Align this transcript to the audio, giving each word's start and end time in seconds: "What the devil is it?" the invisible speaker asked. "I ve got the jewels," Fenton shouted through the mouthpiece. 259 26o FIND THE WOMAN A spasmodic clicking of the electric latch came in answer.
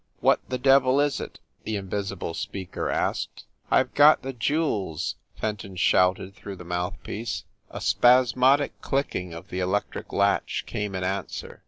"What 0.19 0.39
the 0.49 0.57
devil 0.57 0.99
is 0.99 1.21
it?" 1.21 1.39
the 1.63 1.75
invisible 1.75 2.33
speaker 2.33 2.89
asked. 2.89 3.45
"I 3.69 3.83
ve 3.83 3.89
got 3.93 4.23
the 4.23 4.33
jewels," 4.33 5.13
Fenton 5.35 5.75
shouted 5.75 6.33
through 6.33 6.55
the 6.55 6.63
mouthpiece. 6.63 7.43
259 7.67 7.71
26o 7.71 7.71
FIND 7.71 7.71
THE 7.71 7.71
WOMAN 7.71 7.77
A 7.77 8.25
spasmodic 8.25 8.81
clicking 8.81 9.33
of 9.35 9.49
the 9.49 9.59
electric 9.59 10.11
latch 10.11 10.63
came 10.65 10.95
in 10.95 11.03
answer. 11.03 11.59